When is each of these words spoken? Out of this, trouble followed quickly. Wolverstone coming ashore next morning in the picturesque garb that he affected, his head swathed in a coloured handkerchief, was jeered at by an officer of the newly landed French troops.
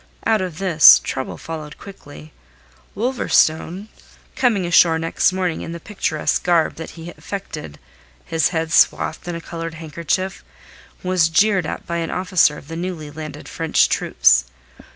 Out 0.25 0.41
of 0.41 0.57
this, 0.57 0.97
trouble 1.03 1.37
followed 1.37 1.77
quickly. 1.77 2.33
Wolverstone 2.95 3.87
coming 4.35 4.65
ashore 4.65 4.97
next 4.97 5.31
morning 5.31 5.61
in 5.61 5.73
the 5.73 5.79
picturesque 5.79 6.43
garb 6.43 6.73
that 6.77 6.89
he 6.97 7.11
affected, 7.11 7.77
his 8.25 8.47
head 8.47 8.73
swathed 8.73 9.27
in 9.27 9.35
a 9.35 9.41
coloured 9.41 9.75
handkerchief, 9.75 10.43
was 11.03 11.29
jeered 11.29 11.67
at 11.67 11.85
by 11.85 11.97
an 11.97 12.09
officer 12.09 12.57
of 12.57 12.67
the 12.67 12.75
newly 12.75 13.11
landed 13.11 13.47
French 13.47 13.87
troops. 13.89 14.45